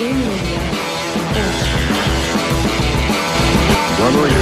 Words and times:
Boa 0.00 0.08
noite. 4.12 4.34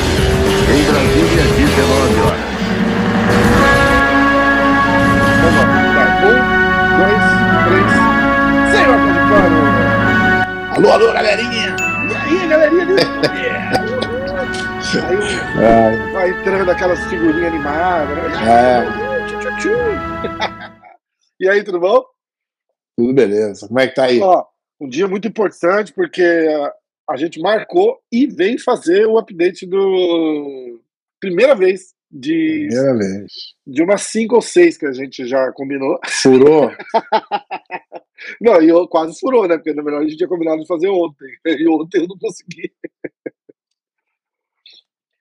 Em 0.70 0.82
Brasília, 0.86 1.42
19 1.56 2.20
horas. 2.20 2.46
Vamos 5.42 5.58
lá. 5.58 6.06
Um, 6.22 6.38
dois, 6.98 7.26
três. 7.66 7.90
Senhor 8.70 8.98
Pode 9.28 9.58
Alô, 10.76 10.88
alô, 10.92 11.08
galerinha! 11.12 11.74
E 12.08 12.14
aí, 12.14 12.46
galerinha 12.48 12.86
do 12.86 12.92
Aí 15.08 15.18
É, 15.60 16.12
vai 16.12 16.30
entrando 16.30 16.70
aquelas 16.70 17.00
figurinhas 17.08 17.52
animadas, 17.52 18.16
né? 18.16 18.22
é. 18.46 18.86
E 21.40 21.48
aí, 21.48 21.64
tudo 21.64 21.80
bom? 21.80 22.04
tudo 22.96 23.12
beleza. 23.12 23.66
Como 23.66 23.80
é 23.80 23.88
que 23.88 23.94
tá 23.96 24.04
aí? 24.04 24.20
Ó, 24.20 24.44
um 24.80 24.88
dia 24.88 25.08
muito 25.08 25.26
importante 25.26 25.92
porque 25.92 26.22
a, 27.08 27.16
gente 27.16 27.40
marcou 27.40 28.00
e 28.12 28.26
veio 28.26 28.62
fazer 28.62 29.06
o 29.06 29.18
update 29.18 29.66
do 29.66 30.80
primeira 31.20 31.54
vez 31.54 31.94
de, 32.10 32.68
Primeira 32.68 32.96
vez. 32.96 33.32
de 33.66 33.82
umas 33.82 34.02
cinco 34.02 34.36
ou 34.36 34.42
seis 34.42 34.78
que 34.78 34.86
a 34.86 34.92
gente 34.92 35.26
já 35.26 35.52
combinou. 35.52 35.98
Furou? 36.06 36.70
Não, 38.40 38.60
e 38.60 38.68
eu 38.68 38.88
quase 38.88 39.18
furou, 39.18 39.46
né? 39.46 39.56
Porque 39.56 39.72
na 39.72 39.82
verdade 39.82 40.06
a 40.06 40.08
gente 40.08 40.16
tinha 40.16 40.28
combinado 40.28 40.60
de 40.60 40.66
fazer 40.66 40.88
ontem. 40.88 41.28
E 41.46 41.68
ontem 41.68 42.02
eu 42.02 42.08
não 42.08 42.18
consegui. 42.18 42.72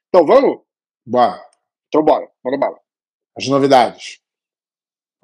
Então 0.10 0.26
vamos? 0.26 0.62
Bora. 1.06 1.42
Então 1.88 2.04
bora, 2.04 2.28
bora 2.44 2.58
bala. 2.58 2.80
As 3.38 3.48
novidades. 3.48 4.20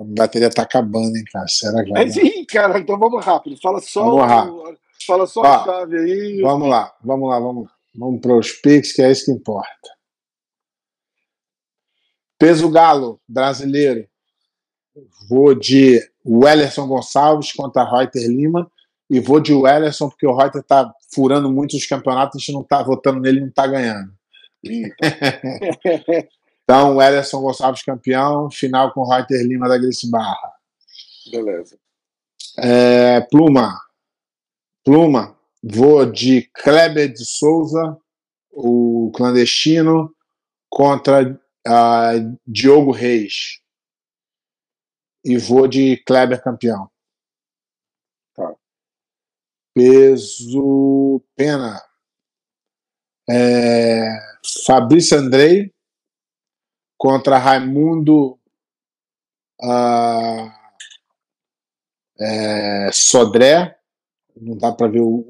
A 0.04 0.16
bateria 0.18 0.50
tá 0.50 0.64
acabando, 0.64 1.16
hein, 1.16 1.24
cara? 1.32 1.48
Será 1.48 1.84
que 1.84 1.92
vai 1.92 2.06
Mas, 2.06 2.16
ih, 2.18 2.46
cara, 2.46 2.78
então 2.80 2.98
vamos 3.00 3.24
rápido. 3.24 3.56
Fala 3.62 3.80
só, 3.82 4.04
Vamos 4.04 4.20
o- 4.22 4.26
rápido. 4.26 4.78
fala 5.08 5.26
só 5.28 5.42
Ó, 5.42 5.46
a 5.46 5.64
chave 5.66 5.98
aí. 5.98 6.42
Vamos 6.42 6.68
lá, 6.70 6.94
vamos 7.04 7.30
lá, 7.30 7.40
vamos 7.40 7.64
lá. 7.66 7.72
Vamos 7.96 8.22
para 8.22 8.36
os 8.36 8.52
Pix, 8.52 8.92
que 8.92 9.02
é 9.02 9.12
isso 9.12 9.26
que 9.26 9.32
importa. 9.32 9.70
Peso 12.38 12.70
Galo, 12.70 13.20
brasileiro. 13.28 14.08
Vou 15.30 15.56
de 15.56 16.00
Wellerson 16.26 16.88
Gonçalves 16.88 17.52
contra 17.54 17.84
Reuter 17.84 18.28
Lima. 18.28 18.70
E 19.10 19.20
vou 19.20 19.40
de 19.40 19.54
Wellerson, 19.54 20.10
porque 20.10 20.26
o 20.26 20.36
Reuter 20.36 20.64
tá 20.64 20.92
furando 21.14 21.52
muito 21.52 21.76
os 21.78 21.86
campeonatos, 21.86 22.36
a 22.38 22.40
gente 22.40 22.52
não 22.54 22.64
tá 22.64 22.82
votando 22.82 23.20
nele, 23.20 23.42
não 23.42 23.52
tá 23.52 23.68
ganhando. 23.68 24.12
Então, 26.64 26.96
Wellerson 26.96 27.42
Gonçalves 27.42 27.84
campeão, 27.84 28.50
final 28.50 28.94
com 28.94 29.08
Reuter 29.08 29.46
Lima 29.46 29.68
da 29.68 29.78
Grace 29.78 30.10
Barra. 30.10 30.54
Beleza. 31.30 31.78
É, 32.58 33.20
Pluma. 33.22 33.78
Pluma. 34.84 35.38
Vou 35.62 36.06
de 36.06 36.50
Kleber 36.54 37.12
de 37.12 37.26
Souza, 37.26 37.98
o 38.52 39.12
clandestino, 39.16 40.14
contra 40.70 41.40
ah, 41.68 42.12
Diogo 42.46 42.92
Reis. 42.92 43.62
E 45.24 45.38
vou 45.38 45.68
de 45.68 45.98
Kleber 46.06 46.42
campeão. 46.42 46.90
Tá. 48.36 48.54
Peso 49.74 51.22
pena. 51.36 51.82
É, 53.30 54.10
Fabrício 54.66 55.18
Andrei 55.18 55.74
contra 57.04 57.38
Raimundo 57.38 58.40
ah, 59.62 60.58
é, 62.18 62.90
Sodré. 62.94 63.78
Não 64.38 64.58
dá 64.58 64.72
para 64.72 64.90
ver 64.90 65.02
o, 65.02 65.28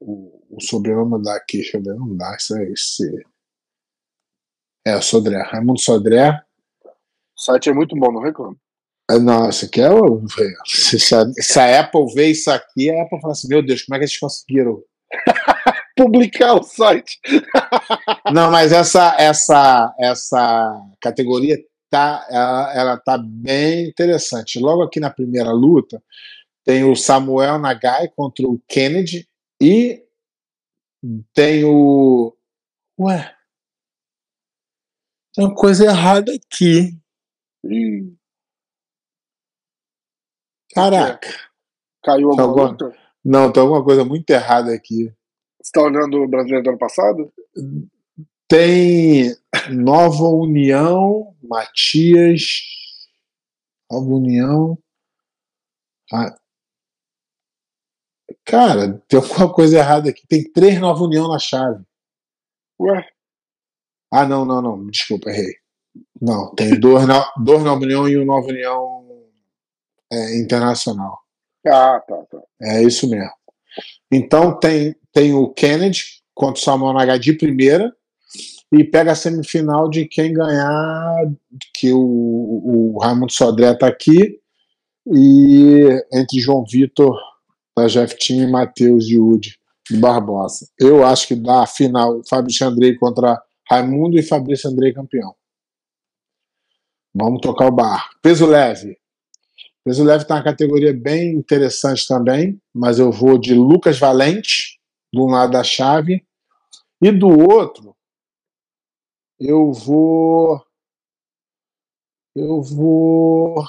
o, 0.00 0.56
o, 0.56 0.60
sobrenome 0.62 1.22
daqui, 1.22 1.58
deixa 1.58 1.76
eu 1.76 1.82
ver, 1.82 1.94
não 1.94 2.16
dá, 2.16 2.34
isso 2.34 2.56
é 2.56 2.64
esse. 2.70 3.26
É, 4.86 4.96
o 4.96 5.02
Sodré, 5.02 5.42
Raimundo 5.42 5.78
Sodré. 5.78 6.42
O 7.36 7.40
site 7.40 7.68
é 7.68 7.74
muito 7.74 7.94
bom, 7.94 8.10
não 8.10 8.22
reclamo. 8.22 8.58
Ah, 9.10 9.18
Não, 9.18 9.50
isso 9.50 9.66
aqui 9.66 9.82
é 9.82 9.90
o. 9.90 10.22
Se 10.64 11.14
a, 11.14 11.26
se 11.34 11.60
a 11.60 11.80
Apple 11.80 12.14
vê 12.14 12.30
isso 12.30 12.50
aqui, 12.50 12.90
a 12.90 13.02
Apple 13.02 13.20
fala 13.20 13.32
assim: 13.32 13.48
Meu 13.48 13.62
Deus, 13.62 13.82
como 13.82 13.94
é 13.94 13.98
que 13.98 14.04
eles 14.04 14.18
conseguiram? 14.18 14.82
Publicar 15.98 16.54
o 16.54 16.62
site. 16.62 17.18
Não, 18.32 18.50
mas 18.50 18.72
essa, 18.72 19.16
essa, 19.18 19.92
essa 19.98 20.80
categoria 21.00 21.58
tá, 21.90 22.24
ela, 22.30 22.74
ela 22.74 22.96
tá 22.96 23.18
bem 23.18 23.88
interessante. 23.88 24.60
Logo 24.60 24.82
aqui 24.82 25.00
na 25.00 25.10
primeira 25.10 25.50
luta, 25.50 26.00
tem 26.64 26.84
o 26.84 26.94
Samuel 26.94 27.58
Nagai 27.58 28.08
contra 28.14 28.46
o 28.46 28.60
Kennedy 28.68 29.28
e 29.60 30.04
tem 31.34 31.64
o. 31.64 32.36
Ué. 33.00 33.34
Tem 35.34 35.44
uma 35.46 35.54
coisa 35.54 35.84
errada 35.84 36.32
aqui. 36.32 36.98
Caraca. 40.74 41.28
caiu 42.04 42.30
Tá 42.36 42.42
alguma 42.42 42.66
bom. 42.66 42.70
luta? 42.72 42.96
Não, 43.24 43.52
tem 43.52 43.62
alguma 43.62 43.84
coisa 43.84 44.04
muito 44.04 44.30
errada 44.30 44.72
aqui. 44.72 45.12
Você 45.68 45.72
tá 45.72 45.82
olhando 45.82 46.22
o 46.22 46.26
brasileiro 46.26 46.64
do 46.64 46.70
ano 46.70 46.78
passado? 46.78 47.30
Tem 48.48 49.36
Nova 49.70 50.24
União, 50.24 51.36
Matias, 51.42 52.40
Nova 53.90 54.06
União. 54.06 54.78
Ah, 56.10 56.34
Cara, 58.46 58.98
tem 59.06 59.20
alguma 59.20 59.52
coisa 59.52 59.76
errada 59.76 60.08
aqui. 60.08 60.26
Tem 60.26 60.50
três 60.50 60.80
Nova 60.80 61.04
União 61.04 61.28
na 61.28 61.38
chave. 61.38 61.84
Ué, 62.80 63.06
Ah, 64.10 64.24
não, 64.26 64.46
não, 64.46 64.62
não. 64.62 64.86
Desculpa, 64.86 65.28
errei. 65.28 65.54
Não, 66.18 66.54
tem 66.54 66.80
dois, 66.80 67.04
dois 67.44 67.62
Nova 67.62 67.82
União 67.82 68.08
e 68.08 68.16
um 68.16 68.24
Nova 68.24 68.46
União 68.48 69.06
é, 70.10 70.38
Internacional. 70.38 71.20
ah, 71.66 72.00
tá, 72.00 72.24
tá. 72.24 72.42
É 72.62 72.82
isso 72.82 73.10
mesmo. 73.10 73.37
Então 74.10 74.58
tem, 74.58 74.94
tem 75.12 75.32
o 75.32 75.48
Kennedy 75.48 76.02
contra 76.34 76.60
o 76.60 76.64
Samuel 76.64 76.94
Nagai 76.94 77.18
de 77.18 77.32
primeira 77.32 77.92
e 78.72 78.84
pega 78.84 79.12
a 79.12 79.16
semifinal 79.16 79.88
de 79.88 80.06
quem 80.06 80.32
ganhar, 80.32 81.24
que 81.74 81.90
o, 81.92 81.98
o 81.98 82.98
Raimundo 83.00 83.32
Sodré 83.32 83.72
está 83.72 83.86
aqui, 83.86 84.38
e 85.06 85.86
entre 86.12 86.38
João 86.38 86.64
Vitor 86.70 87.18
da 87.76 87.86
Jeff 87.86 88.16
Team 88.18 88.42
e 88.42 88.50
Matheus 88.50 89.06
de 89.06 89.18
Ude 89.18 89.58
de 89.90 89.96
Barbosa. 89.96 90.68
Eu 90.78 91.04
acho 91.04 91.26
que 91.26 91.34
dá 91.34 91.62
a 91.62 91.66
final 91.66 92.20
Fabrício 92.28 92.66
Andrei 92.66 92.94
contra 92.96 93.40
Raimundo 93.70 94.18
e 94.18 94.22
Fabrício 94.22 94.68
Andrei 94.68 94.92
campeão. 94.92 95.34
Vamos 97.14 97.40
tocar 97.40 97.66
o 97.66 97.72
bar. 97.72 98.10
Peso 98.22 98.46
leve. 98.46 98.98
Peso 99.88 100.04
leve 100.04 100.24
está 100.24 100.34
uma 100.34 100.44
categoria 100.44 100.92
bem 100.92 101.32
interessante 101.32 102.06
também, 102.06 102.60
mas 102.74 102.98
eu 102.98 103.10
vou 103.10 103.38
de 103.38 103.54
Lucas 103.54 103.98
Valente, 103.98 104.78
de 105.10 105.18
um 105.18 105.28
lado 105.28 105.52
da 105.52 105.64
chave, 105.64 106.22
e 107.00 107.10
do 107.10 107.28
outro, 107.28 107.96
eu 109.40 109.72
vou. 109.72 110.62
Eu 112.36 112.60
vou. 112.60 113.64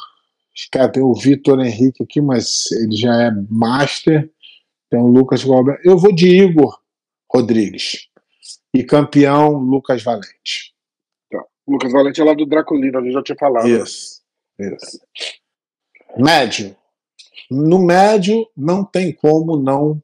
Cara, 0.69 0.91
tem 0.91 1.01
o 1.01 1.13
Vitor 1.13 1.61
Henrique 1.61 2.03
aqui, 2.03 2.19
mas 2.19 2.69
ele 2.73 2.97
já 2.97 3.13
é 3.27 3.31
master. 3.49 4.29
Tem 4.89 4.99
o 4.99 5.07
Lucas 5.07 5.41
Galber. 5.41 5.79
Eu 5.85 5.97
vou 5.97 6.13
de 6.13 6.27
Igor 6.27 6.81
Rodrigues. 7.31 8.09
E 8.75 8.83
campeão, 8.83 9.53
Lucas 9.53 10.03
Valente. 10.03 10.75
O 11.65 11.71
Lucas 11.71 11.93
Valente 11.93 12.19
é 12.19 12.25
lá 12.25 12.33
do 12.33 12.45
Draculino, 12.45 12.99
eu 13.07 13.13
já 13.13 13.23
tinha 13.23 13.37
falado. 13.37 13.69
Isso. 13.69 14.21
Isso. 14.59 14.99
Médio. 16.17 16.75
No 17.49 17.79
médio, 17.79 18.47
não 18.55 18.83
tem 18.83 19.11
como 19.13 19.57
não 19.57 20.01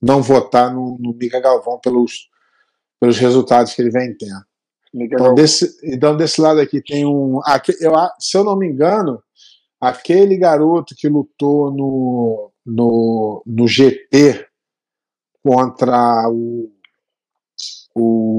não 0.00 0.20
votar 0.22 0.72
no, 0.72 0.98
no 0.98 1.14
Mica 1.14 1.40
Galvão 1.40 1.78
pelos, 1.78 2.28
pelos 3.00 3.18
resultados 3.18 3.74
que 3.74 3.82
ele 3.82 3.90
vem 3.90 4.16
tendo. 4.16 4.44
Miguel 4.92 5.18
Então 5.18 5.34
desse, 5.34 5.80
então, 5.84 6.16
desse 6.16 6.40
lado 6.40 6.60
aqui 6.60 6.82
tem 6.82 7.06
um. 7.06 7.40
aque- 7.44 7.76
eu 7.80 7.92
se 8.18 8.36
eu 8.36 8.44
não 8.44 8.56
me 8.56 8.66
engano, 8.66 9.22
aquele 9.80 10.36
garoto 10.36 10.94
que 10.96 11.08
lutou 11.08 11.70
no, 11.70 12.52
no, 12.66 13.42
no 13.46 13.66
GP 13.68 14.46
contra 15.42 16.28
o. 16.28 16.70
o 17.94 18.31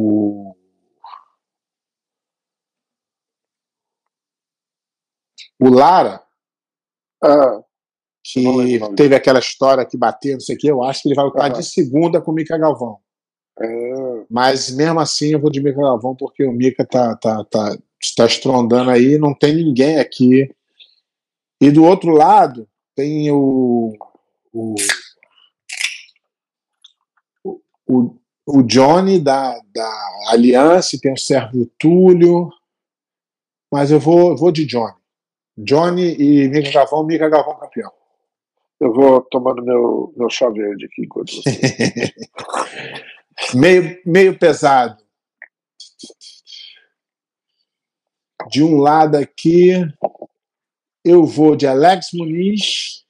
o 5.68 5.70
Lara, 5.74 6.22
Ah, 7.24 7.62
que 8.24 8.46
lembro 8.46 8.96
teve 8.96 9.16
aquela 9.16 9.40
história 9.40 9.86
que 9.86 9.98
bateu, 9.98 10.34
não 10.34 10.40
sei 10.40 10.56
o 10.56 10.60
que, 10.60 10.68
eu 10.68 10.84
acho 10.84 11.02
que 11.02 11.10
ele 11.10 11.16
vai 11.16 11.26
lutar 11.26 11.52
de 11.52 11.64
segunda 11.64 12.22
com 12.22 12.32
o 12.32 12.34
Mica 12.34 12.58
Galvão. 12.58 12.98
é, 13.60 14.26
Mas 14.30 14.72
mesmo 14.72 15.00
assim 15.00 15.32
eu 15.32 15.40
vou 15.40 15.50
de 15.50 15.62
Mica 15.62 15.82
Galvão 15.82 16.16
porque 16.16 16.44
o 16.46 16.52
Mica 16.52 16.86
tá, 16.86 17.16
tá, 17.16 17.44
tá, 17.46 17.78
tá 18.18 18.26
estrondando 18.26 18.90
aí, 18.90 19.18
não 19.18 19.34
tem 19.34 19.56
ninguém 19.56 20.00
aqui. 20.00 20.54
E 21.62 21.72
do 21.72 21.84
outro 21.86 22.12
lado 22.12 22.68
tem 22.96 23.32
o, 23.32 23.94
o, 24.52 24.76
o, 27.88 28.16
o 28.46 28.64
Johnny 28.64 29.20
da, 29.20 29.58
da 29.74 30.10
Aliança, 30.28 30.98
tem 31.02 31.14
o 31.14 31.18
Sérgio 31.18 31.72
Túlio, 31.80 32.50
mas 33.72 33.92
eu 33.92 34.00
vou, 34.00 34.36
vou 34.36 34.52
de 34.52 34.66
Johnny. 34.66 34.94
Johnny 35.58 36.16
e 36.20 36.48
Mica 36.50 36.72
Gavão, 36.72 37.06
Mica 37.06 37.30
Gavão 37.30 37.60
campeão. 37.60 37.92
Eu 38.80 38.94
vou 38.94 39.22
tomando 39.22 39.64
meu, 39.64 40.14
meu 40.18 40.30
chá 40.30 40.50
verde 40.50 40.86
aqui 40.86 41.04
enquanto 41.04 41.32
você. 41.36 42.14
meio, 43.56 44.02
meio 44.06 44.38
pesado. 44.38 45.02
De 48.50 48.62
um 48.62 48.78
lado 48.78 49.16
aqui, 49.16 49.70
eu 51.04 51.24
vou 51.26 51.56
de 51.56 51.66
Alex 51.66 52.10
Muniz. 52.14 53.06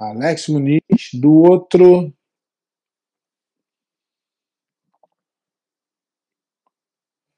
Alex 0.00 0.48
Muniz. 0.48 0.80
Do 1.12 1.32
outro. 1.42 2.14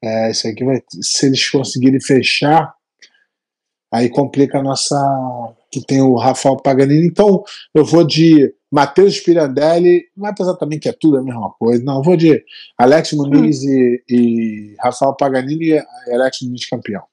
É, 0.03 0.31
isso 0.31 0.47
aqui 0.47 0.63
vai. 0.63 0.81
Se 1.01 1.27
eles 1.27 1.47
conseguirem 1.49 2.01
fechar, 2.01 2.73
aí 3.91 4.09
complica 4.09 4.59
a 4.59 4.63
nossa. 4.63 4.95
Que 5.71 5.85
tem 5.85 6.01
o 6.01 6.15
Rafael 6.15 6.57
Paganini. 6.57 7.07
Então, 7.07 7.43
eu 7.73 7.85
vou 7.85 8.05
de 8.05 8.53
Matheus 8.69 9.19
Pirandelli. 9.19 10.09
Não 10.17 10.27
é 10.27 10.33
também 10.59 10.79
que 10.79 10.89
é 10.89 10.93
tudo 10.93 11.17
a 11.17 11.23
mesma 11.23 11.51
coisa. 11.53 11.83
Não, 11.83 11.97
eu 11.97 12.03
vou 12.03 12.17
de 12.17 12.43
Alex 12.77 13.13
Muniz 13.13 13.63
hum. 13.63 13.69
e, 13.69 14.03
e, 14.09 14.75
Rafael 14.79 15.15
Paganini 15.15 15.69
e 15.69 16.13
Alex 16.13 16.41
Muniz 16.41 16.67
campeão. 16.67 17.03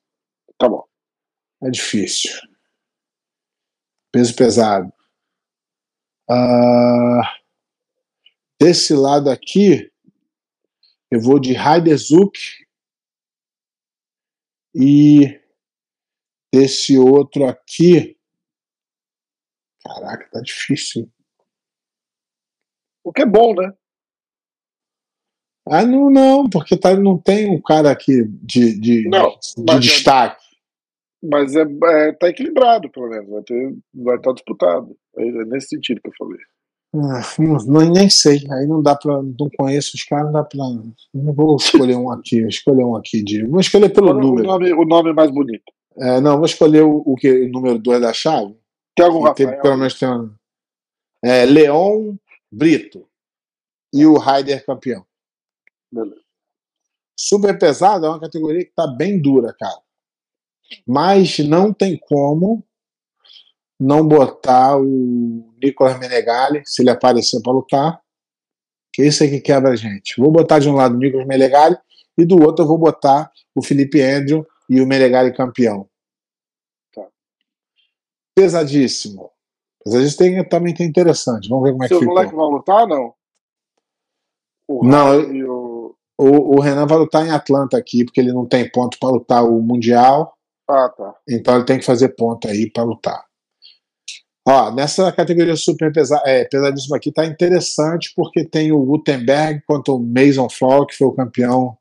Tá 0.58 0.68
bom. 0.68 0.82
É 1.62 1.70
difícil. 1.70 2.32
Peso 4.10 4.34
pesado. 4.34 4.92
Uh, 6.30 7.22
desse 8.60 8.92
lado 8.94 9.30
aqui, 9.30 9.90
eu 11.10 11.20
vou 11.20 11.38
de 11.38 11.54
Heiderzuk 11.54 12.38
e 14.78 15.40
esse 16.54 16.96
outro 16.96 17.46
aqui. 17.46 18.16
Caraca, 19.82 20.28
tá 20.30 20.40
difícil. 20.40 21.10
O 23.02 23.12
que 23.12 23.22
é 23.22 23.26
bom, 23.26 23.54
né? 23.54 23.72
Ah, 25.66 25.84
não, 25.84 26.08
não, 26.10 26.48
porque 26.48 26.76
tá, 26.78 26.94
não 26.94 27.18
tem 27.18 27.50
um 27.50 27.60
cara 27.60 27.90
aqui 27.90 28.24
de, 28.42 28.78
de, 28.78 29.08
não, 29.08 29.38
de 29.56 29.72
é 29.72 29.78
destaque. 29.78 30.46
Mas 31.22 31.56
é, 31.56 31.62
é, 31.62 32.12
tá 32.12 32.28
equilibrado, 32.28 32.88
pelo 32.90 33.08
menos. 33.08 33.28
Vai, 33.28 33.42
ter, 33.42 33.76
vai 33.92 34.16
estar 34.16 34.30
tá 34.30 34.34
disputado. 34.34 34.96
É, 35.16 35.26
é 35.26 35.44
nesse 35.44 35.68
sentido 35.68 36.00
que 36.00 36.08
eu 36.08 36.14
falei. 36.16 36.38
Ah, 36.94 37.20
não, 37.66 37.90
nem 37.90 38.08
sei. 38.08 38.46
Aí 38.50 38.66
não 38.66 38.82
dá 38.82 38.96
pra. 38.96 39.22
Não 39.22 39.50
conheço 39.56 39.96
os 39.96 40.04
caras, 40.04 40.26
não 40.26 40.32
dá 40.32 40.44
pra. 40.44 40.64
Não 41.14 41.32
vou 41.34 41.56
escolher 41.56 41.96
um 41.96 42.10
aqui. 42.10 42.40
Vou 42.40 42.48
escolher 42.48 42.84
um 42.84 42.96
aqui 42.96 43.22
de. 43.22 43.44
Vou 43.44 43.60
escolher 43.60 43.90
pelo 43.90 44.10
o 44.10 44.14
número. 44.14 44.46
Nome, 44.46 44.72
o 44.72 44.84
nome 44.84 45.12
mais 45.12 45.30
bonito. 45.30 45.64
É, 45.96 46.20
não, 46.20 46.36
vou 46.36 46.46
escolher 46.46 46.82
o, 46.82 47.02
o, 47.04 47.14
que, 47.16 47.30
o 47.44 47.50
número 47.50 47.78
2 47.78 48.00
da 48.00 48.12
chave. 48.12 48.56
Tem 48.96 49.04
algum 49.04 49.20
Rafael? 49.20 49.50
Tem, 49.50 49.60
pelo 49.60 49.76
menos 49.76 49.98
tem 49.98 50.08
um. 50.08 50.32
É, 51.22 51.44
Leon 51.44 52.16
Brito. 52.50 53.06
E 53.92 54.06
o 54.06 54.16
Raider 54.16 54.64
campeão. 54.64 55.04
Beleza. 55.92 56.20
Super 57.18 57.58
pesado 57.58 58.06
é 58.06 58.08
uma 58.08 58.20
categoria 58.20 58.64
que 58.64 58.72
tá 58.72 58.86
bem 58.86 59.20
dura, 59.20 59.54
cara. 59.58 59.80
Mas 60.86 61.38
não 61.38 61.72
tem 61.72 61.98
como 61.98 62.64
não 63.78 64.06
botar 64.06 64.76
o 64.76 65.54
Nicolas 65.62 65.98
Menegali, 65.98 66.62
se 66.64 66.82
ele 66.82 66.90
aparecer 66.90 67.40
para 67.42 67.52
lutar, 67.52 68.02
que 68.92 69.02
esse 69.02 69.24
é 69.24 69.28
que 69.28 69.40
quebra 69.40 69.70
a 69.70 69.76
gente. 69.76 70.20
Vou 70.20 70.30
botar 70.30 70.58
de 70.58 70.68
um 70.68 70.74
lado 70.74 70.94
o 70.94 70.98
Nicolas 70.98 71.26
Menegali 71.26 71.76
e 72.16 72.24
do 72.24 72.42
outro 72.42 72.64
eu 72.64 72.68
vou 72.68 72.78
botar 72.78 73.30
o 73.54 73.62
Felipe 73.62 74.02
Andrew 74.02 74.44
e 74.68 74.80
o 74.80 74.86
Menegali 74.86 75.32
campeão. 75.32 75.88
Tá. 76.92 77.06
Pesadíssimo. 78.34 79.30
Pesadíssimo 79.84 80.18
tem, 80.18 80.48
também 80.48 80.74
tem 80.74 80.86
interessante. 80.86 81.48
Vamos 81.48 81.64
ver 81.64 81.72
como 81.72 81.84
é 81.84 81.88
Seu 81.88 81.98
que 81.98 82.04
ficou. 82.04 82.14
moleque 82.16 82.34
vai 82.34 82.46
lutar 82.46 82.86
não? 82.86 83.14
O 84.66 84.84
não, 84.84 85.20
o... 85.20 85.68
O, 86.20 86.56
o 86.56 86.60
Renan 86.60 86.84
vai 86.84 86.98
lutar 86.98 87.24
em 87.24 87.30
Atlanta 87.30 87.78
aqui, 87.78 88.04
porque 88.04 88.20
ele 88.20 88.32
não 88.32 88.44
tem 88.44 88.68
ponto 88.68 88.98
para 88.98 89.08
lutar 89.08 89.44
o 89.44 89.62
Mundial. 89.62 90.36
Ah, 90.68 90.88
tá. 90.88 91.14
Então 91.28 91.54
ele 91.54 91.64
tem 91.64 91.78
que 91.78 91.84
fazer 91.84 92.08
ponto 92.16 92.48
aí 92.48 92.68
para 92.68 92.82
lutar. 92.82 93.24
Ó, 94.50 94.70
nessa 94.72 95.12
categoria 95.12 95.54
super 95.56 95.92
pesa 95.92 96.22
é, 96.24 96.42
pesadíssima 96.46 96.96
aqui 96.96 97.12
tá 97.12 97.26
interessante 97.26 98.10
porque 98.16 98.46
tem 98.46 98.72
o 98.72 98.82
Gutenberg 98.82 99.62
contra 99.66 99.92
o 99.92 100.00
Mason 100.00 100.48
Flow, 100.48 100.86
que 100.86 100.96
foi 100.96 101.06
o 101.06 101.12
campeão 101.12 101.76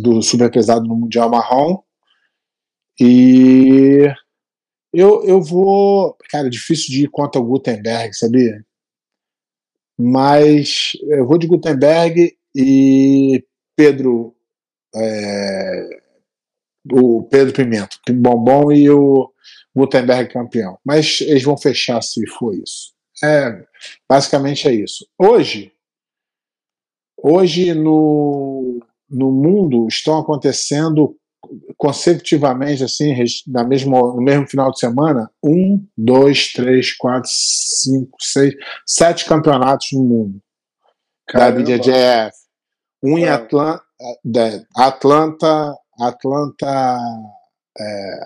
do 0.00 0.22
super 0.22 0.48
pesado 0.48 0.86
no 0.86 0.94
Mundial 0.94 1.28
Marrom. 1.28 1.82
E 3.00 4.06
eu, 4.94 5.24
eu 5.24 5.42
vou. 5.42 6.16
Cara, 6.30 6.48
difícil 6.48 6.94
de 6.94 7.04
ir 7.04 7.10
contra 7.10 7.40
o 7.40 7.44
Gutenberg, 7.44 8.14
sabia? 8.14 8.64
Mas 9.98 10.92
eu 11.02 11.26
vou 11.26 11.36
de 11.36 11.48
Gutenberg 11.48 12.38
e 12.54 13.44
Pedro. 13.74 14.36
É, 14.94 16.05
o 16.92 17.22
Pedro 17.24 17.52
Pimenta, 17.52 17.96
Bombom 18.10 18.72
e 18.72 18.88
o 18.90 19.30
Gutenberg 19.74 20.32
campeão. 20.32 20.78
Mas 20.84 21.20
eles 21.20 21.42
vão 21.42 21.56
fechar 21.56 22.02
se 22.02 22.26
for 22.28 22.54
isso. 22.54 22.94
É, 23.22 23.64
basicamente 24.08 24.68
é 24.68 24.74
isso. 24.74 25.06
Hoje, 25.18 25.72
hoje 27.16 27.74
no, 27.74 28.80
no 29.08 29.32
mundo 29.32 29.86
estão 29.88 30.18
acontecendo 30.18 31.16
consecutivamente, 31.76 32.82
assim, 32.82 33.14
na 33.46 33.64
mesmo, 33.64 34.14
no 34.14 34.22
mesmo 34.22 34.46
final 34.48 34.70
de 34.70 34.78
semana, 34.78 35.30
um, 35.42 35.84
dois, 35.96 36.52
três, 36.52 36.92
quatro, 36.92 37.30
cinco, 37.32 38.16
seis, 38.20 38.54
sete 38.84 39.24
campeonatos 39.24 39.92
no 39.92 40.02
mundo 40.02 40.40
Caramba. 41.28 41.62
da 41.62 41.76
BJJF. 41.76 42.36
Um 43.02 43.18
em 43.18 43.28
Atlanta, 43.28 43.84
Atlanta, 44.74 45.74
Atlanta, 45.98 47.06
é, 47.78 48.20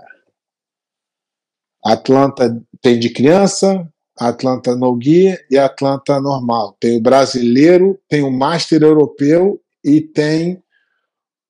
Atlanta 1.84 2.62
tem 2.82 2.98
de 2.98 3.10
criança, 3.10 3.88
Atlanta 4.18 4.76
no 4.76 4.94
guia 4.96 5.38
e 5.50 5.58
Atlanta 5.58 6.20
normal. 6.20 6.76
Tem 6.80 6.98
o 6.98 7.02
brasileiro, 7.02 7.98
tem 8.08 8.22
o 8.22 8.30
Master 8.30 8.82
Europeu 8.82 9.60
e 9.84 10.00
tem 10.00 10.62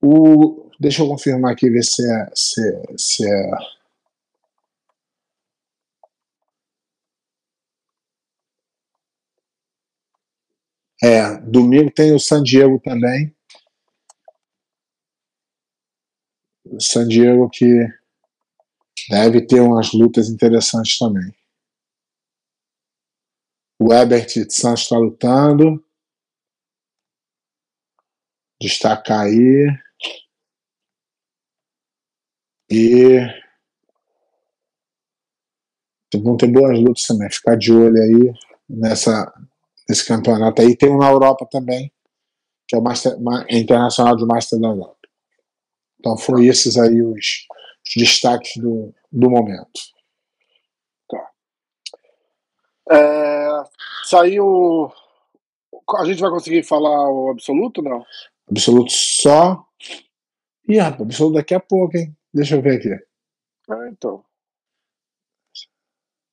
o. 0.02 0.68
Deixa 0.78 1.02
eu 1.02 1.08
confirmar 1.08 1.52
aqui, 1.52 1.68
ver 1.68 1.84
se 1.84 2.02
é. 2.10 2.30
Se, 2.34 2.68
é, 2.68 2.82
se 2.96 3.26
é 3.28 3.50
É, 11.02 11.38
domingo 11.38 11.90
tem 11.90 12.14
o 12.14 12.18
San 12.20 12.42
Diego 12.42 12.78
também. 12.78 13.34
O 16.59 16.59
San 16.78 17.08
Diego 17.08 17.48
que 17.50 17.86
deve 19.08 19.44
ter 19.46 19.60
umas 19.60 19.92
lutas 19.92 20.28
interessantes 20.28 20.98
também. 20.98 21.34
O 23.80 23.92
Ebert 23.94 24.28
Santos 24.50 24.82
está 24.82 24.98
lutando. 24.98 25.82
Destacar 28.60 29.20
aí. 29.20 29.66
E 32.70 33.18
vão 36.18 36.36
ter 36.36 36.46
boas 36.46 36.78
lutas 36.78 37.04
também. 37.04 37.30
Ficar 37.30 37.56
de 37.56 37.72
olho 37.72 37.96
aí 37.96 38.32
nessa, 38.68 39.32
nesse 39.88 40.06
campeonato 40.06 40.60
aí. 40.60 40.76
Tem 40.76 40.90
um 40.90 40.98
na 40.98 41.10
Europa 41.10 41.48
também, 41.50 41.90
que 42.68 42.76
é 42.76 42.78
o 42.78 42.82
Master, 42.82 43.16
Internacional 43.48 44.14
do 44.14 44.26
Master 44.26 44.60
da 44.60 44.68
Europa. 44.68 44.99
Então 46.00 46.16
foram 46.16 46.42
esses 46.42 46.78
aí 46.78 47.02
os, 47.02 47.46
os 47.86 47.94
destaques 47.94 48.56
do, 48.56 48.92
do 49.12 49.30
momento. 49.30 49.80
Tá. 51.08 51.30
É, 52.90 53.62
saiu. 54.04 54.90
A 55.98 56.04
gente 56.06 56.20
vai 56.20 56.30
conseguir 56.30 56.62
falar 56.62 57.10
o 57.10 57.30
absoluto, 57.30 57.82
não? 57.82 58.04
Absoluto 58.50 58.90
só. 58.90 59.64
Ih, 60.66 60.78
rapaz, 60.78 61.02
absoluto 61.02 61.34
daqui 61.34 61.54
a 61.54 61.60
pouco, 61.60 61.96
hein? 61.96 62.16
Deixa 62.32 62.56
eu 62.56 62.62
ver 62.62 62.78
aqui. 62.78 62.88
É, 62.88 63.88
então. 63.88 64.24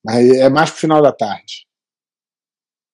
Aí 0.08 0.40
é 0.40 0.50
mais 0.50 0.70
pro 0.70 0.80
final 0.80 1.02
da 1.02 1.12
tarde. 1.12 1.68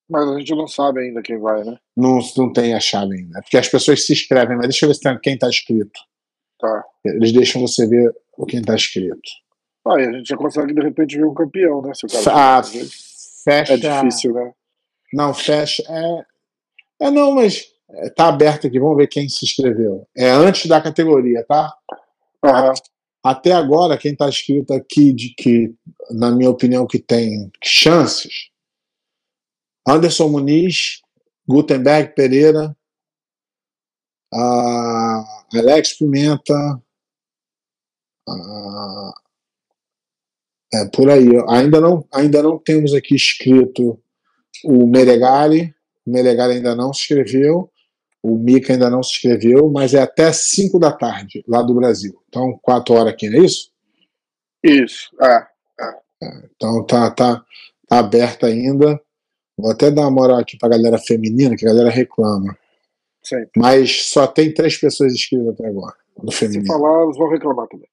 Mas 0.09 0.27
a 0.27 0.39
gente 0.39 0.55
não 0.55 0.67
sabe 0.67 1.01
ainda 1.01 1.21
quem 1.21 1.39
vai, 1.39 1.63
né? 1.63 1.77
Não, 1.95 2.19
não 2.37 2.51
tem 2.51 2.73
a 2.73 2.79
chave 2.79 3.15
ainda. 3.15 3.41
Porque 3.41 3.57
as 3.57 3.67
pessoas 3.67 4.05
se 4.05 4.13
inscrevem, 4.13 4.57
mas 4.57 4.67
deixa 4.67 4.85
eu 4.85 4.89
ver 4.89 4.95
se 4.95 5.01
tem 5.01 5.19
quem 5.19 5.37
tá 5.37 5.49
escrito. 5.49 5.99
Tá. 6.63 6.85
Eles 7.03 7.33
deixam 7.33 7.59
você 7.59 7.85
ver 7.85 8.15
o 8.37 8.45
quem 8.45 8.61
tá 8.61 8.73
escrito. 8.73 9.19
Ah, 9.85 9.99
e 9.99 10.07
a 10.07 10.11
gente 10.13 10.29
já 10.29 10.37
consegue 10.37 10.73
de 10.73 10.79
repente 10.81 11.17
ver 11.17 11.25
um 11.25 11.33
campeão, 11.33 11.81
né? 11.81 11.93
Se 11.93 12.05
o 12.05 12.09
cara 12.09 12.59
Ah, 12.59 12.63
fecha. 12.63 13.73
é 13.73 13.77
difícil, 13.77 14.33
né? 14.33 14.53
Não, 15.11 15.33
fecha. 15.33 15.83
É, 15.89 17.05
é 17.07 17.11
não, 17.11 17.33
mas 17.33 17.65
é, 17.89 18.09
tá 18.11 18.29
aberto 18.29 18.67
aqui. 18.67 18.79
Vamos 18.79 18.95
ver 18.95 19.07
quem 19.07 19.27
se 19.27 19.43
inscreveu. 19.43 20.07
É 20.15 20.29
antes 20.29 20.67
da 20.67 20.79
categoria, 20.79 21.43
tá? 21.45 21.69
Até 23.21 23.51
agora, 23.51 23.97
quem 23.97 24.13
está 24.13 24.29
escrito 24.29 24.73
aqui 24.73 25.11
de 25.11 25.33
que, 25.35 25.75
na 26.11 26.31
minha 26.31 26.49
opinião, 26.49 26.87
que 26.87 26.97
tem 26.99 27.51
chances, 27.61 28.49
Anderson 29.85 30.29
Muniz, 30.29 31.01
Gutenberg 31.45 32.15
Pereira, 32.15 32.73
ah, 34.33 35.42
Alex 35.53 35.93
Pimenta, 35.97 36.81
ah, 38.27 39.13
é 40.73 40.85
por 40.85 41.09
aí. 41.09 41.27
Ainda 41.49 41.79
não, 41.79 42.05
ainda 42.11 42.41
não 42.41 42.57
temos 42.57 42.93
aqui 42.93 43.15
escrito 43.15 43.99
o 44.63 44.87
Meregali, 44.87 45.73
o 46.05 46.11
Meregali 46.11 46.55
ainda 46.55 46.75
não 46.75 46.93
se 46.93 47.01
inscreveu, 47.01 47.69
o 48.21 48.37
Mica 48.37 48.73
ainda 48.73 48.89
não 48.89 49.03
se 49.03 49.11
inscreveu, 49.11 49.69
mas 49.69 49.93
é 49.93 50.01
até 50.01 50.31
5 50.31 50.79
da 50.79 50.91
tarde, 50.91 51.43
lá 51.47 51.61
do 51.61 51.73
Brasil. 51.73 52.17
Então, 52.29 52.57
4 52.61 52.93
horas 52.95 53.13
aqui, 53.13 53.29
não 53.29 53.41
é 53.41 53.45
isso? 53.45 53.71
Isso, 54.63 55.09
é. 55.21 55.47
Então 56.55 56.85
tá, 56.85 57.11
tá, 57.11 57.43
tá 57.87 57.99
aberto 57.99 58.45
ainda. 58.45 58.99
Vou 59.57 59.71
até 59.71 59.91
dar 59.91 60.03
uma 60.03 60.11
moral 60.11 60.39
aqui 60.39 60.57
pra 60.57 60.69
galera 60.69 60.97
feminina, 60.97 61.55
que 61.55 61.65
a 61.65 61.69
galera 61.69 61.89
reclama. 61.89 62.57
Sempre. 63.23 63.51
Mas 63.55 64.09
só 64.09 64.27
tem 64.27 64.53
três 64.53 64.77
pessoas 64.77 65.13
inscritas 65.13 65.47
até 65.49 65.67
agora, 65.67 65.95
no 66.21 66.31
Se 66.31 66.39
feminino. 66.39 66.65
falar, 66.67 67.03
eles 67.03 67.17
vão 67.17 67.29
reclamar 67.29 67.67
também. 67.67 67.87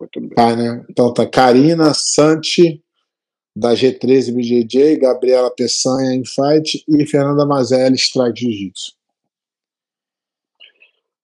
Mas 0.00 0.08
tudo 0.12 0.28
bem. 0.28 0.34
Tá, 0.36 0.56
né? 0.56 0.84
Então 0.90 1.12
tá 1.14 1.26
Karina, 1.26 1.92
Santi, 1.94 2.82
da 3.54 3.72
G13 3.74 4.32
BJJ, 4.34 4.96
Gabriela 4.98 5.50
Peçanha 5.54 6.14
em 6.14 6.24
Fight 6.24 6.84
e 6.88 7.06
Fernanda 7.06 7.44
Mazelli, 7.46 7.96
Strike 7.96 8.40
Jiu-Jitsu. 8.40 8.92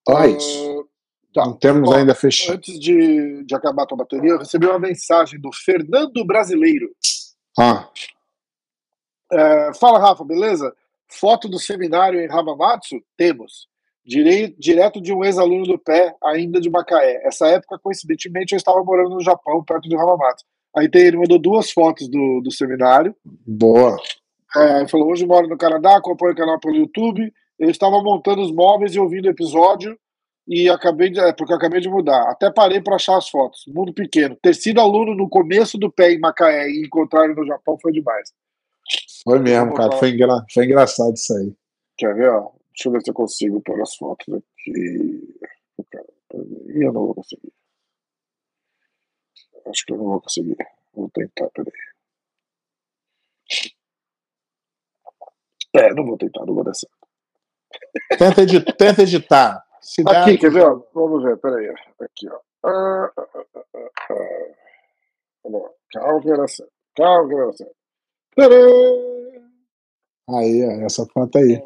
Ó, 0.09 0.21
é 0.23 0.31
isso. 0.31 0.89
Tá. 1.33 1.47
Não 1.47 1.55
temos 1.57 1.89
Ó, 1.91 1.95
ainda 1.97 2.15
fechado. 2.15 2.57
Antes 2.57 2.79
de, 2.79 3.43
de 3.45 3.55
acabar 3.55 3.83
a 3.83 3.87
tua 3.87 3.99
bateria, 3.99 4.31
eu 4.33 4.39
recebi 4.39 4.67
uma 4.67 4.79
mensagem 4.79 5.41
do 5.41 5.51
Fernando 5.53 6.25
Brasileiro. 6.25 6.91
Ah, 7.59 7.89
É, 9.33 9.73
fala, 9.75 9.99
Rafa, 9.99 10.25
beleza? 10.25 10.75
Foto 11.19 11.49
do 11.49 11.59
seminário 11.59 12.21
em 12.21 12.31
Hamamatsu? 12.31 12.97
Temos. 13.17 13.69
Direi, 14.05 14.55
direto 14.59 15.01
de 15.01 15.13
um 15.13 15.25
ex-aluno 15.25 15.65
do 15.65 15.79
pé, 15.79 16.15
ainda 16.23 16.61
de 16.61 16.69
Macaé. 16.69 17.23
Essa 17.25 17.49
época, 17.49 17.79
coincidentemente, 17.79 18.53
eu 18.53 18.59
estava 18.59 18.83
morando 18.85 19.15
no 19.15 19.23
Japão, 19.23 19.65
perto 19.65 19.89
de 19.89 19.97
Hamamatsu. 19.97 20.45
Aí 20.77 20.89
tem, 20.89 21.07
ele 21.07 21.17
mandou 21.17 21.39
duas 21.39 21.71
fotos 21.71 22.09
do, 22.09 22.41
do 22.43 22.51
seminário. 22.51 23.15
boa. 23.25 23.97
É, 24.57 24.81
ele 24.81 24.89
falou: 24.89 25.11
hoje 25.11 25.27
moro 25.27 25.49
no 25.49 25.57
Canadá, 25.57 25.97
acompanho 25.97 26.33
o 26.33 26.37
canal 26.37 26.59
pelo 26.61 26.77
YouTube. 26.77 27.33
Eu 27.59 27.71
estava 27.71 28.03
montando 28.03 28.43
os 28.43 28.53
móveis 28.53 28.95
e 28.95 29.01
ouvindo 29.01 29.27
o 29.27 29.31
episódio. 29.31 29.97
E 30.47 30.69
acabei 30.69 31.11
de. 31.11 31.21
É, 31.21 31.33
porque 31.33 31.53
eu 31.53 31.57
acabei 31.57 31.81
de 31.81 31.89
mudar. 31.89 32.29
Até 32.29 32.51
parei 32.51 32.81
para 32.81 32.97
achar 32.97 33.17
as 33.17 33.29
fotos. 33.29 33.65
Mundo 33.69 33.95
pequeno. 33.95 34.37
Ter 34.43 34.55
sido 34.55 34.81
aluno 34.81 35.15
no 35.15 35.29
começo 35.29 35.79
do 35.79 35.91
pé 35.91 36.13
em 36.13 36.21
Macaé 36.21 36.69
e 36.69 36.85
encontrar 36.85 37.25
ele 37.25 37.35
no 37.35 37.47
Japão 37.47 37.79
foi 37.81 37.93
demais. 37.93 38.31
Foi 39.25 39.39
mesmo, 39.39 39.75
cara. 39.75 39.93
Foi, 39.93 40.11
engra... 40.11 40.45
foi 40.53 40.65
engraçado 40.67 41.15
isso 41.15 41.35
aí. 41.37 41.57
Quer 41.97 42.15
ver? 42.15 42.31
Ó? 42.31 42.53
Deixa 42.71 42.89
eu 42.89 42.93
ver 42.93 43.03
se 43.03 43.11
eu 43.11 43.15
consigo 43.15 43.61
pôr 43.63 43.81
as 43.81 43.97
fotos 43.97 44.35
aqui. 44.35 45.37
Ih, 46.35 46.83
eu 46.85 46.93
não 46.93 47.07
vou 47.07 47.15
conseguir. 47.15 47.53
Acho 49.67 49.87
que 49.87 49.93
eu 49.93 49.97
não 49.97 50.05
vou 50.05 50.21
conseguir. 50.21 50.57
Vou 50.93 51.09
tentar, 51.11 51.49
peraí. 51.51 51.73
É, 55.77 55.95
não 55.95 56.05
vou 56.05 56.17
tentar, 56.19 56.45
não 56.45 56.55
vou 56.55 56.65
dar 56.65 56.75
certo. 56.75 56.95
Tenta, 58.19 58.43
edi- 58.43 58.65
tenta 58.77 59.03
editar. 59.03 59.65
Se 59.81 60.05
der, 60.05 60.17
Aqui, 60.23 60.39
quer 60.39 60.51
ver? 60.51 60.65
ó? 60.65 60.83
Vamos 60.93 61.23
ver, 61.23 61.37
peraí. 61.39 61.69
Aqui, 62.01 62.29
ó. 62.29 62.41
Ah, 62.65 63.13
ah, 63.17 63.45
ah. 64.11 64.15
Calma 65.93 66.21
que 66.21 66.49
certo. 66.49 66.73
Calma 66.97 67.29
que 67.51 67.57
certo. 67.57 67.77
Tadã! 68.37 69.14
Aí, 70.29 70.63
essa 70.85 71.07
foto 71.07 71.39
aí. 71.39 71.63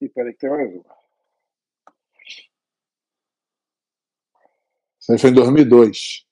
Ih, 0.00 0.08
peraí 0.08 0.32
que 0.32 0.38
tem 0.38 0.50
mais 0.50 0.74
uma. 0.74 0.98
Isso 5.00 5.12
aí 5.12 5.18
foi 5.18 5.30
em 5.30 5.34
2002. 5.34 6.26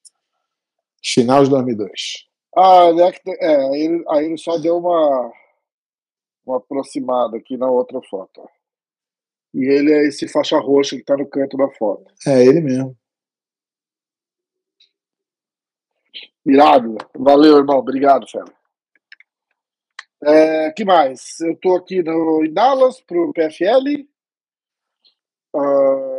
Final 1.03 1.45
de 1.45 1.51
2002. 1.51 2.27
Ah, 2.57 2.87
é, 2.89 3.45
é, 3.45 3.57
aí, 3.71 3.81
ele, 3.83 4.05
aí 4.09 4.25
ele 4.27 4.39
só 4.39 4.57
deu 4.59 4.79
uma, 4.79 5.33
uma 6.45 6.57
aproximada 6.57 7.37
aqui 7.37 7.57
na 7.57 7.71
outra 7.71 8.01
foto. 8.03 8.49
E 9.53 9.65
ele 9.65 9.93
é 9.93 10.07
esse 10.07 10.27
faixa 10.29 10.59
roxa 10.59 10.97
que 10.97 11.05
tá 11.05 11.17
no 11.17 11.29
canto 11.29 11.57
da 11.57 11.69
foto. 11.71 12.11
É 12.27 12.45
ele 12.45 12.61
mesmo. 12.61 12.97
Irado. 16.45 16.97
Valeu, 17.15 17.59
irmão. 17.59 17.79
Obrigado, 17.79 18.29
Fera. 18.29 18.53
É, 20.27 20.73
que 20.73 20.85
mais? 20.85 21.39
Eu 21.41 21.57
tô 21.57 21.77
aqui 21.77 22.03
no, 22.03 22.45
em 22.45 22.53
Dallas 22.53 23.01
pro 23.01 23.33
PFL. 23.33 24.05
Ah, 25.55 26.17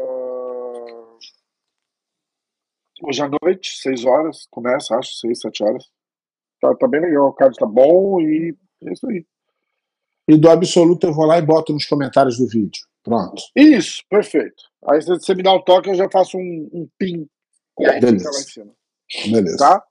hoje 3.04 3.22
à 3.22 3.30
noite, 3.42 3.78
6 3.82 4.06
horas, 4.06 4.48
começa, 4.50 4.96
acho, 4.96 5.14
6, 5.18 5.40
7 5.42 5.64
horas. 5.64 5.92
Tá, 6.62 6.74
tá 6.76 6.88
bem 6.88 7.02
legal, 7.02 7.28
o 7.28 7.34
card 7.34 7.56
tá 7.58 7.66
bom 7.66 8.22
e 8.22 8.56
é 8.86 8.94
isso 8.94 9.08
aí. 9.08 9.26
E 10.30 10.38
do 10.38 10.50
absoluto 10.50 11.08
eu 11.08 11.14
vou 11.14 11.26
lá 11.26 11.38
e 11.38 11.42
boto 11.42 11.74
nos 11.74 11.86
comentários 11.86 12.38
do 12.38 12.48
vídeo. 12.48 12.86
Pronto. 13.04 13.42
Isso, 13.56 14.04
perfeito. 14.10 14.64
Aí 14.90 15.02
se 15.02 15.10
você 15.10 15.36
me 15.36 15.44
dá 15.44 15.54
um 15.54 15.62
toque, 15.62 15.90
eu 15.90 15.96
já 15.96 16.10
faço 16.10 16.38
um, 16.38 16.70
um. 16.74 16.90
E 17.02 17.86
aí 17.86 18.00
Beleza. 18.00 18.18
fica 18.18 18.32
lá 18.32 18.40
em 18.40 18.44
cima. 18.44 18.74
Beleza. 19.32 19.58
Tá? 19.58 19.84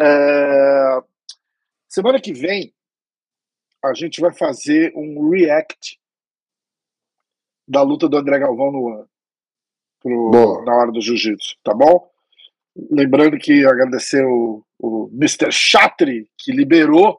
É, 0.00 1.02
Semana 1.88 2.20
que 2.20 2.34
vem, 2.34 2.72
a 3.84 3.94
gente 3.94 4.20
vai 4.20 4.32
fazer 4.32 4.92
um 4.96 5.28
react 5.30 5.98
da 7.66 7.82
luta 7.82 8.08
do 8.08 8.16
André 8.16 8.38
Galvão 8.38 8.72
no 8.72 8.82
One. 8.84 9.04
Pro, 10.00 10.30
na 10.64 10.74
hora 10.76 10.92
do 10.92 11.00
jiu-jitsu, 11.00 11.56
tá 11.62 11.74
bom? 11.74 12.08
Lembrando 12.90 13.36
que 13.36 13.66
agradecer 13.66 14.24
o, 14.24 14.64
o 14.78 15.10
Mr. 15.12 15.50
Chatri, 15.50 16.30
que 16.38 16.52
liberou 16.52 17.18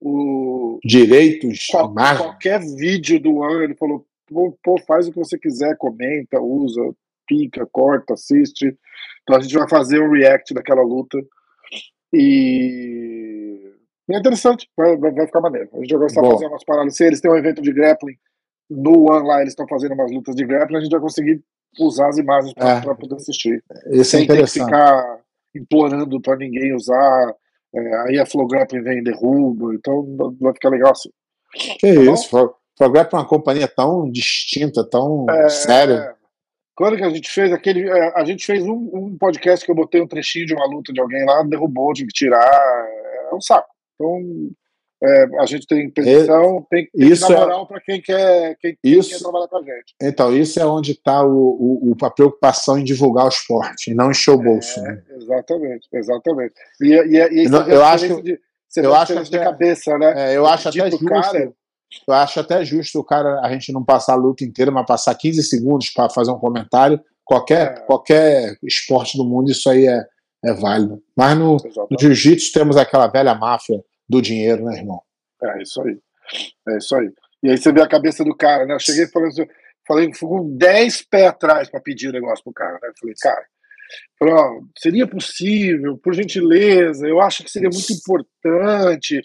o, 0.00 0.80
Direitos, 0.84 1.66
qual- 1.70 1.94
qualquer 2.18 2.60
vídeo 2.60 3.20
do 3.20 3.42
ano, 3.44 3.62
ele 3.62 3.74
falou, 3.76 4.04
pô, 4.26 4.58
pô, 4.62 4.78
faz 4.86 5.06
o 5.06 5.12
que 5.12 5.18
você 5.18 5.38
quiser, 5.38 5.76
comenta, 5.76 6.40
usa, 6.40 6.80
pica, 7.26 7.64
corta, 7.70 8.14
assiste. 8.14 8.76
Então 9.22 9.36
a 9.36 9.40
gente 9.40 9.54
vai 9.54 9.68
fazer 9.68 10.00
um 10.02 10.10
react 10.10 10.52
daquela 10.52 10.82
luta. 10.82 11.16
E 12.12 13.19
é 14.16 14.18
interessante, 14.18 14.68
vai, 14.76 14.96
vai, 14.96 15.26
ficar 15.26 15.40
maneiro. 15.40 15.68
A 15.72 15.76
gente 15.78 15.90
vai 15.90 15.98
começar 15.98 16.20
a 16.20 16.30
fazer 16.30 16.46
umas 16.46 16.64
paradas. 16.64 16.96
Se 16.96 17.04
eles 17.04 17.20
têm 17.20 17.30
um 17.30 17.36
evento 17.36 17.60
de 17.62 17.72
grappling, 17.72 18.14
no 18.70 19.10
One 19.10 19.26
lá 19.26 19.40
eles 19.40 19.52
estão 19.52 19.66
fazendo 19.68 19.94
umas 19.94 20.10
lutas 20.12 20.34
de 20.34 20.44
grappling, 20.44 20.78
a 20.78 20.80
gente 20.80 20.90
vai 20.92 21.00
conseguir 21.00 21.42
usar 21.78 22.08
as 22.08 22.18
imagens 22.18 22.52
para 22.54 22.78
É. 22.78 22.94
poder 22.94 23.16
assistir. 23.16 23.62
Esse 23.86 24.16
é 24.16 24.18
Sem 24.20 24.26
ter 24.26 24.38
que 24.44 24.46
ficar 24.50 25.20
implorando 25.54 26.20
para 26.20 26.36
ninguém 26.36 26.74
usar. 26.74 27.34
É, 27.74 27.96
aí 28.08 28.18
a 28.18 28.26
Flow 28.26 28.46
Grappling 28.48 28.82
vem 28.82 28.98
e 28.98 29.04
derruba, 29.04 29.74
então 29.74 30.04
vai 30.40 30.52
ficar 30.52 30.70
legal 30.70 30.90
assim. 30.92 31.10
Que 31.78 31.92
bom? 32.04 32.14
isso? 32.14 32.28
Pro- 32.30 32.54
Progresso 32.76 33.10
é 33.14 33.18
uma 33.18 33.28
companhia 33.28 33.68
tão 33.68 34.10
distinta, 34.10 34.82
tão 34.88 35.26
É, 35.28 35.48
séria. 35.50 36.14
Quando 36.74 36.96
que 36.96 37.04
a 37.04 37.10
gente 37.10 37.30
fez 37.30 37.52
aquele. 37.52 37.88
é, 37.90 38.12
A 38.18 38.24
gente 38.24 38.46
fez 38.46 38.64
um, 38.64 38.72
um 38.94 39.16
podcast 39.18 39.64
que 39.66 39.70
eu 39.70 39.76
botei 39.76 40.00
um 40.00 40.06
trechinho 40.08 40.46
de 40.46 40.54
uma 40.54 40.64
luta 40.66 40.90
de 40.92 40.98
alguém 41.00 41.22
lá, 41.26 41.42
derrubou, 41.42 41.92
tive 41.92 42.08
que 42.08 42.14
tirar. 42.24 42.88
É 43.30 43.34
um 43.34 43.40
saco. 43.40 43.68
Então, 44.00 44.50
é, 45.02 45.24
a 45.40 45.46
gente 45.46 45.66
tem 45.66 45.90
permissão, 45.90 46.66
tem, 46.70 46.86
tem 46.90 47.08
isso 47.08 47.26
que 47.26 47.32
dar 47.32 47.38
é- 47.38 47.42
moral 47.42 47.66
para 47.66 47.80
quem 47.80 48.00
quer, 48.00 48.56
quem, 48.60 48.76
quem 48.82 48.98
Isso- 48.98 49.10
quer 49.10 49.18
trabalhar 49.20 49.48
com 49.48 49.56
a 49.58 49.62
gente. 49.62 49.94
Então, 50.02 50.34
isso 50.36 50.60
é 50.60 50.64
onde 50.66 50.92
está 50.92 51.22
o, 51.24 51.30
o- 51.92 51.96
a 52.04 52.10
preocupação 52.10 52.78
em 52.78 52.84
divulgar 52.84 53.24
o 53.26 53.28
esporte, 53.28 53.90
e 53.90 53.94
não 53.94 54.10
encher 54.10 54.30
o 54.32 54.38
bolso. 54.42 54.80
né? 54.82 55.02
É, 55.10 55.16
exatamente, 55.16 55.88
exatamente. 55.92 56.54
E, 56.82 56.86
e, 56.88 57.16
e, 57.16 57.44
e 57.44 57.48
não- 57.48 57.66
eu 57.68 57.84
acho 57.84 58.16
que- 58.16 58.22
de, 58.22 58.40
eu 58.76 58.94
acho 58.94 59.06
diferença 59.06 59.30
de 59.30 59.36
até- 59.36 59.44
cabeça, 59.44 59.98
né? 59.98 60.32
É, 60.32 60.36
eu 60.36 60.46
acho 60.46 60.68
até 60.68 60.90
justo. 60.90 61.04
cara- 61.06 61.52
Eu 62.06 62.14
acho 62.14 62.38
até 62.38 62.64
justo 62.64 63.00
o 63.00 63.04
cara 63.04 63.40
a 63.42 63.50
gente 63.52 63.72
não 63.72 63.84
passar 63.84 64.12
a 64.12 64.16
luta 64.16 64.44
inteira, 64.44 64.70
mas 64.70 64.86
passar 64.86 65.12
15 65.16 65.42
segundos 65.42 65.90
para 65.90 66.08
fazer 66.08 66.30
um 66.30 66.38
comentário. 66.38 67.00
Qualquer, 67.24 67.62
É. 67.72 67.80
qualquer 67.80 68.56
esporte 68.62 69.16
do 69.18 69.24
mundo, 69.24 69.50
isso 69.50 69.68
aí 69.68 69.86
é, 69.88 70.04
é 70.44 70.52
válido. 70.52 71.02
Mas 71.16 71.36
no, 71.36 71.56
no 71.90 71.98
jiu-jitsu 71.98 72.52
temos 72.52 72.76
aquela 72.76 73.08
velha 73.08 73.34
máfia 73.34 73.82
do 74.10 74.20
dinheiro, 74.20 74.64
né, 74.64 74.78
irmão? 74.78 75.00
É 75.42 75.62
isso 75.62 75.80
aí. 75.82 75.98
É 76.68 76.76
isso 76.76 76.96
aí. 76.96 77.10
E 77.42 77.50
aí 77.50 77.56
você 77.56 77.72
vê 77.72 77.80
a 77.80 77.88
cabeça 77.88 78.24
do 78.24 78.36
cara, 78.36 78.66
né? 78.66 78.74
Eu 78.74 78.80
cheguei 78.80 79.06
falando 79.06 79.28
assim, 79.28 79.46
falei, 79.86 80.12
fui 80.14 80.28
com 80.28 80.56
10 80.56 81.02
pés 81.02 81.26
atrás 81.28 81.70
para 81.70 81.80
pedir 81.80 82.08
o 82.08 82.12
negócio 82.12 82.44
pro 82.44 82.52
cara, 82.52 82.72
né? 82.72 82.88
Eu 82.88 82.94
falei, 83.00 83.14
cara, 83.20 83.46
Falou, 84.18 84.62
seria 84.78 85.06
possível, 85.06 85.98
por 85.98 86.14
gentileza, 86.14 87.08
eu 87.08 87.20
acho 87.20 87.42
que 87.42 87.50
seria 87.50 87.70
muito 87.70 87.92
importante. 87.92 89.20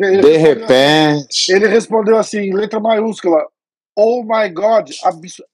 Ele 0.00 0.22
de 0.22 0.36
repente. 0.36 1.52
Ele 1.52 1.66
respondeu 1.66 2.16
assim, 2.16 2.54
letra 2.54 2.80
maiúscula: 2.80 3.44
Oh 3.96 4.22
my 4.22 4.48
God, 4.48 4.90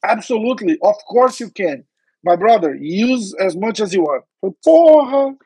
absolutely, 0.03 0.79
of 0.83 0.99
course 1.07 1.43
you 1.43 1.50
can. 1.53 1.83
My 2.23 2.37
brother, 2.37 2.77
use 2.81 3.35
as 3.41 3.55
much 3.55 3.81
as 3.81 3.93
you 3.93 4.05
want. 4.05 4.25
Falei, 4.41 4.57
porra! 4.62 5.37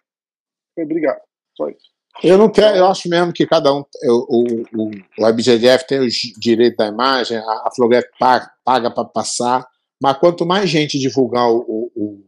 Obrigado. 0.77 1.21
Só 1.55 1.69
isso. 1.69 1.92
Eu 2.23 2.39
não 2.39 2.51
quero, 2.51 2.77
eu 2.77 2.87
acho 2.87 3.09
mesmo 3.09 3.33
que 3.33 3.47
cada 3.47 3.73
um, 3.73 3.85
o, 4.05 4.63
o, 4.77 4.87
o 4.87 5.87
tem 5.87 6.01
os 6.01 6.15
direitos 6.39 6.77
da 6.77 6.87
imagem, 6.87 7.39
a, 7.39 7.43
a 7.67 7.71
Flogref 7.75 8.07
paga, 8.19 8.91
para 8.91 9.05
passar, 9.05 9.67
mas 10.01 10.19
quanto 10.19 10.47
mais 10.47 10.69
gente 10.69 10.99
divulgar 10.99 11.49
o, 11.49 11.91
o, 11.95 12.23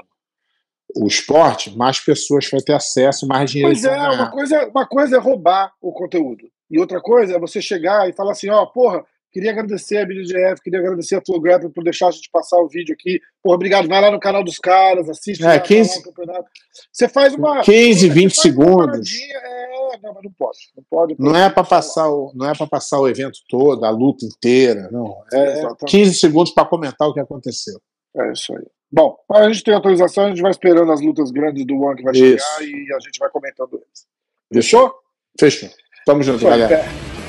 o 0.97 1.07
esporte, 1.07 1.77
mais 1.77 2.01
pessoas 2.01 2.49
vão 2.51 2.61
ter 2.61 2.75
acesso, 2.75 3.27
mais 3.27 3.51
dinheiro. 3.51 3.73
Pois 3.73 3.85
é, 3.85 3.97
uma 3.97 4.31
coisa, 4.31 4.69
uma 4.69 4.87
coisa 4.87 5.17
é 5.17 5.21
roubar 5.21 5.73
o 5.81 5.93
conteúdo, 5.93 6.49
e 6.71 6.79
outra 6.79 7.01
coisa 7.01 7.37
é 7.37 7.39
você 7.39 7.61
chegar 7.61 8.09
e 8.09 8.13
falar 8.13 8.33
assim: 8.33 8.49
ó, 8.49 8.65
porra, 8.67 9.05
Queria 9.35 9.51
agradecer 9.51 9.97
a 9.97 10.07
BDGF, 10.07 10.63
queria 10.63 10.79
agradecer 10.79 11.17
a 11.17 11.21
Flow 11.21 11.41
Grapple 11.41 11.69
por 11.69 11.83
deixar 11.83 12.07
a 12.07 12.11
gente 12.13 12.31
passar 12.31 12.57
o 12.59 12.69
vídeo 12.69 12.95
aqui. 12.95 13.19
Porra, 13.43 13.57
obrigado. 13.57 13.89
Vai 13.89 14.01
lá 14.01 14.09
no 14.09 14.21
canal 14.21 14.45
dos 14.45 14.59
caras, 14.59 15.09
assiste 15.09 15.45
é, 15.45 15.59
15, 15.59 16.05
campeonato. 16.05 16.49
Você 16.93 17.09
faz 17.09 17.35
uma. 17.35 17.61
15, 17.63 18.11
20 18.11 18.33
segundos. 18.33 19.11
É, 19.13 19.74
não, 20.03 20.15
mas 20.15 20.23
não 20.23 20.33
pode. 20.33 20.59
Não, 20.77 20.85
pode, 20.89 21.17
não 21.19 21.37
é 21.37 21.51
para 21.51 21.65
passar 21.65 22.09
o, 22.09 22.33
não 22.35 22.49
é 22.49 22.55
para 22.55 22.67
passar 22.67 23.01
o 23.01 23.09
evento 23.09 23.39
todo, 23.49 23.85
a 23.85 23.91
luta 23.91 24.25
inteira, 24.25 24.89
não. 24.91 25.23
É, 25.33 25.63
é 25.63 25.69
15 25.87 26.15
segundos 26.15 26.53
para 26.53 26.65
comentar 26.65 27.09
o 27.09 27.15
que 27.15 27.21
aconteceu. 27.21 27.79
É 28.17 28.33
isso 28.33 28.55
aí. 28.57 28.65
Bom, 28.93 29.17
a 29.33 29.49
gente 29.51 29.65
tem 29.65 29.75
autorização, 29.75 30.27
a 30.27 30.29
gente 30.29 30.41
vai 30.41 30.53
esperando 30.53 30.93
as 30.93 31.01
lutas 31.01 31.31
grandes 31.33 31.67
do 31.67 31.75
One 31.81 31.97
que 31.97 32.05
vai 32.05 32.13
isso. 32.13 32.47
chegar 32.47 32.63
e 32.63 32.93
a 32.95 33.01
gente 33.01 33.19
vai 33.19 33.29
comentando 33.29 33.75
eles. 33.75 34.07
Fechou? 34.53 34.95
Fechou. 35.39 35.69
Tamo 36.07 36.23
junto, 36.23 36.45
galera. 36.45 36.85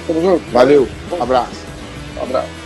Tamo 0.05 0.21
junto. 0.21 0.45
Valeu. 0.51 0.87
Um 1.11 1.23
abraço. 1.23 1.65
Um 2.19 2.23
abraço. 2.23 2.64